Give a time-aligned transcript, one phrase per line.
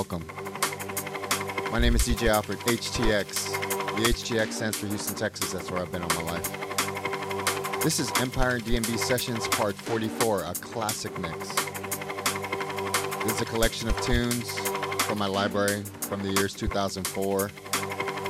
[0.00, 0.24] welcome.
[1.70, 3.50] My name is DJ Alfred, HTX.
[3.96, 5.52] The HTX stands for Houston, Texas.
[5.52, 6.50] That's where I've been all my life.
[7.82, 11.36] This is Empire DnB Sessions Part 44, a classic mix.
[13.24, 14.58] This is a collection of tunes
[15.02, 17.50] from my library from the years 2004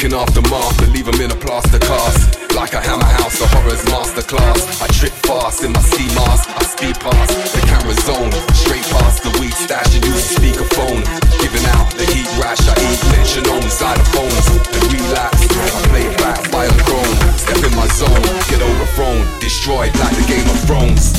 [0.00, 2.56] Looking after Mark, leave them in a plaster cast.
[2.56, 4.80] Like a hammer house, the horror's masterclass.
[4.80, 8.32] I trip fast in my ski mask, I speed past the camera zone.
[8.56, 11.04] Straight past the weed stash, and use speakerphone.
[11.44, 15.44] Giving out the heat rash, I eat mention on xylophones, and relapse.
[15.52, 17.16] I play back by a throne.
[17.36, 21.12] Step in my zone, get overthrown, destroyed like the Game of Thrones.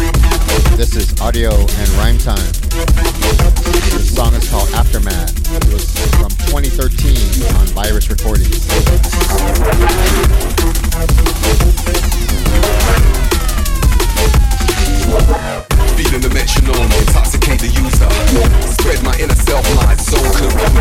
[0.00, 0.29] Thank
[0.76, 2.52] this is Audio and Ryme Tyme.
[3.92, 5.30] The song is called Aftermath.
[5.52, 5.84] It was
[6.16, 7.16] from 2013
[7.56, 8.66] on Virus Recordings.
[15.96, 18.10] Feeding the metronome, intoxicate the user.
[18.80, 20.74] Spread my inner self, my soul corrupt.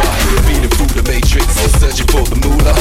[0.47, 1.45] Feeding through the matrix,
[1.77, 2.75] searching for the moolah.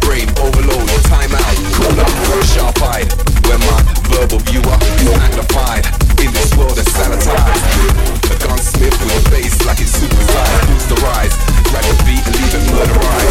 [0.00, 2.08] Brain overload, time out, cooler.
[2.42, 3.12] Sharp eyed,
[3.46, 6.05] where my verbal viewer is magnified
[6.68, 10.66] flawed and gunsmith with a face like it's supersized.
[10.68, 11.34] Boost the rise,
[11.70, 13.25] grab your beat and leave it murderized.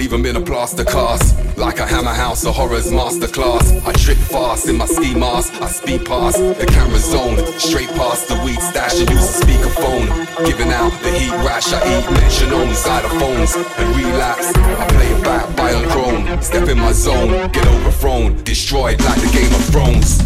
[0.00, 1.36] Leave them in a plaster cast.
[1.56, 3.86] Like a hammer house, a horror's masterclass.
[3.86, 7.36] I trip fast in my ski mask, I speed past the camera zone.
[7.58, 10.06] Straight past the weed stash and use a speakerphone.
[10.46, 14.48] Giving out the heat rash, I eat metronome, xylophones, and relapse.
[14.56, 16.42] I play it back by ungrown.
[16.42, 18.42] Step in my zone, get overthrown.
[18.44, 20.20] Destroyed like the Game of Thrones.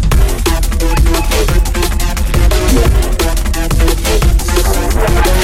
[4.95, 5.34] searching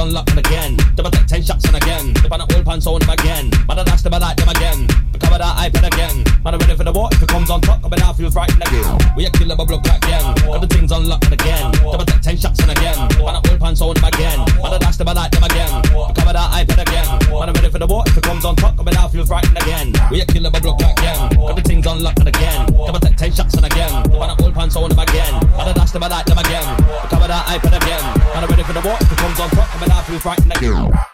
[0.00, 0.76] unlocked again.
[0.94, 2.12] Double take ten shots and again.
[2.14, 3.19] The banner all pants on back.
[30.60, 31.09] Kara.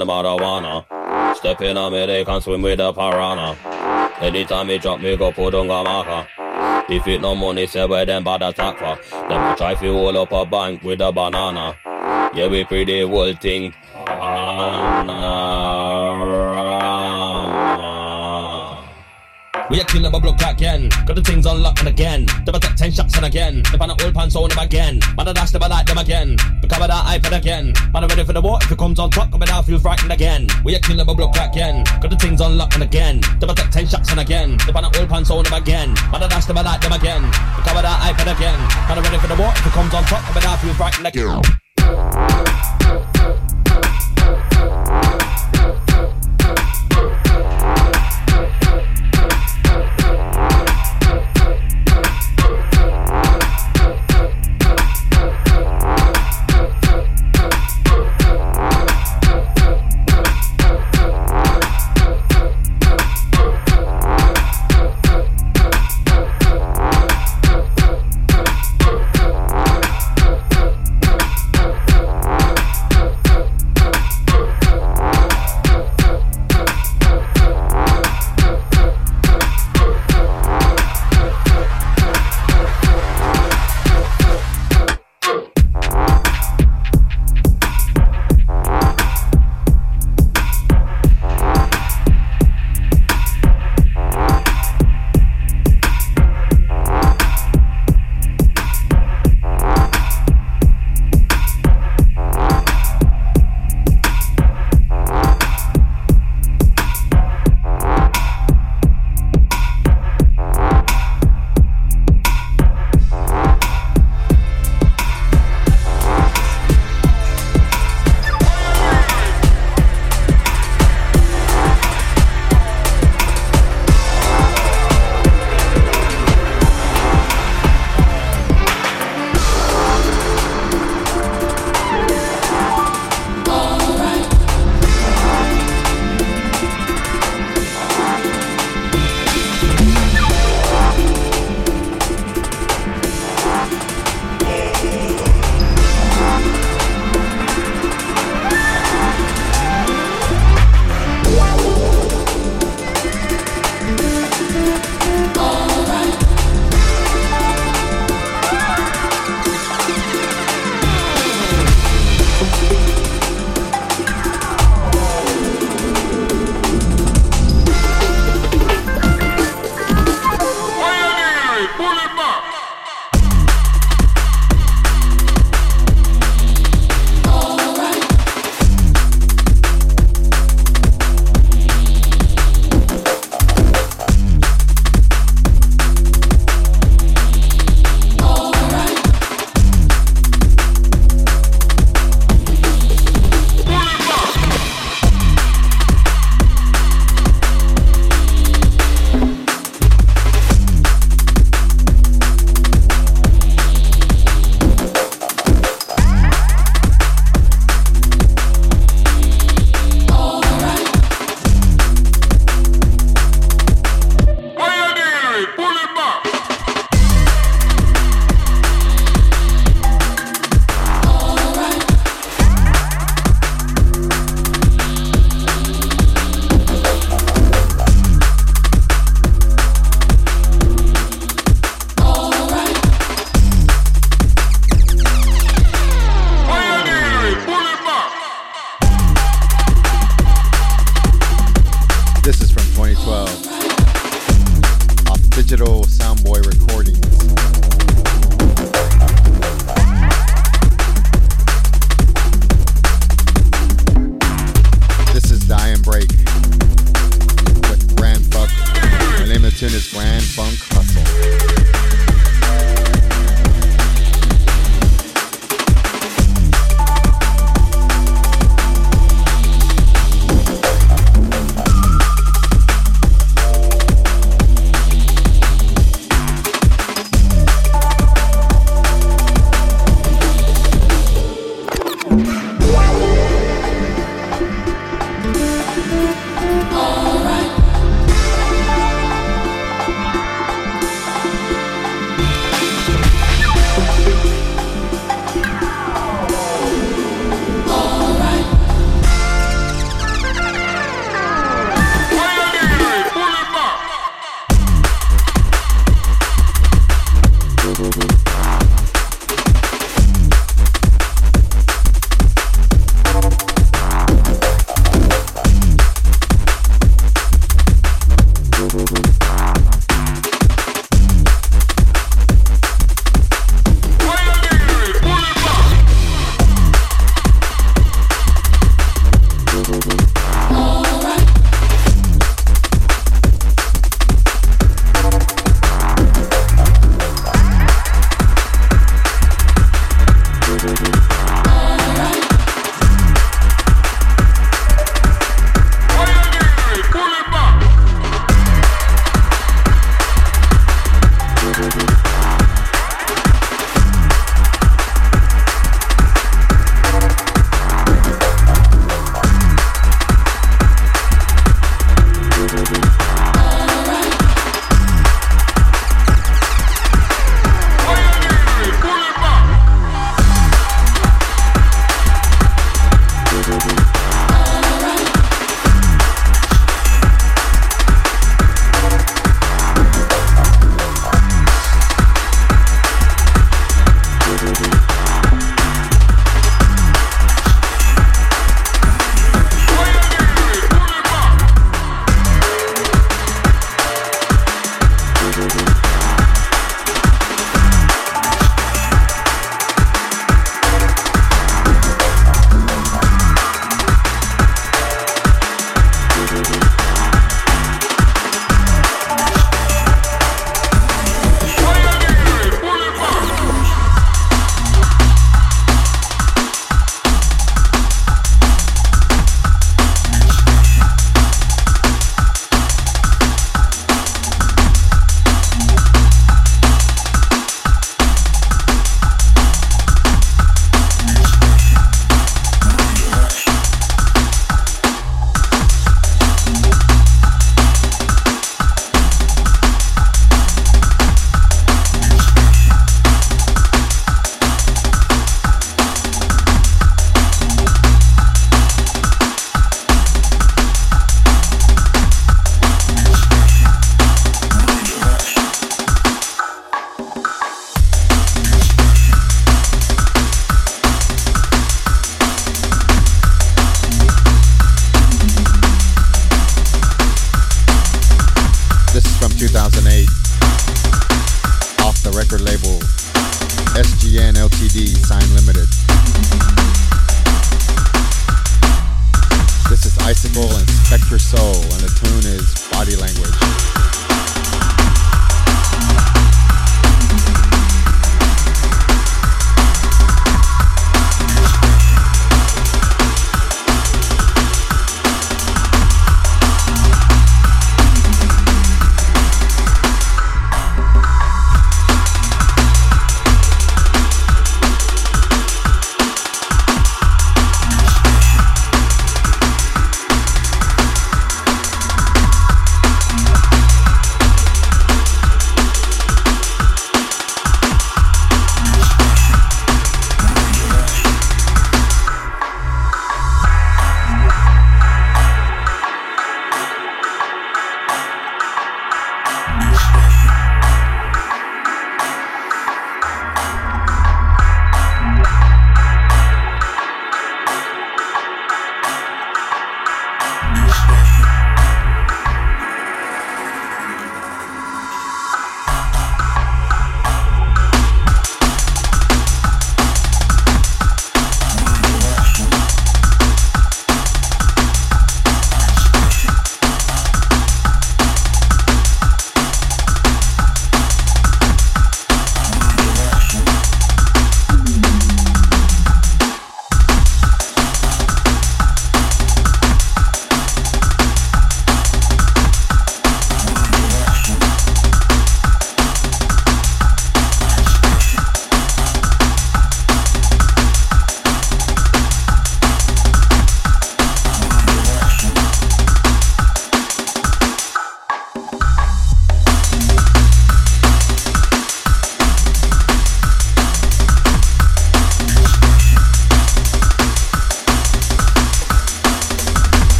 [0.00, 1.36] And the marijuana.
[1.36, 3.56] Step in a they can swim with a piranha.
[4.20, 6.26] Anytime he drop me, go put on a marker.
[6.92, 8.98] If it no money, say where them bad attack for.
[9.28, 11.76] Them try to hold up a bank with a banana.
[12.34, 13.74] Yeah, we pretty whole thing.
[19.70, 20.88] We a kill a block again.
[21.06, 22.26] Got the things unlocked and again.
[22.46, 23.62] A take ten shots and again.
[23.70, 25.00] The pan old pants on them again.
[25.16, 26.36] Man a dash a like them again.
[26.68, 27.72] Become that iPad again.
[27.94, 28.58] Man a ready for the war.
[28.60, 30.48] If it comes on top, coming out feel frightened again.
[30.64, 31.82] We a kill them a block again.
[32.00, 33.22] Got the things and again.
[33.40, 34.58] A take ten shots and again.
[34.66, 35.94] The pan old pants on them again.
[36.12, 37.22] Man a dash them a like them again.
[37.56, 38.60] Become that iPad again.
[38.86, 39.50] Man a ready for the war.
[39.56, 42.57] If it comes on top, coming out feel frightened again.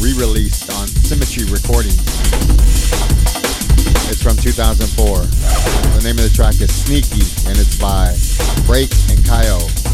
[0.00, 1.98] Re-released on Symmetry Recordings.
[4.10, 5.18] It's from 2004.
[5.18, 8.16] The name of the track is Sneaky, and it's by
[8.66, 9.87] Break and Kyo.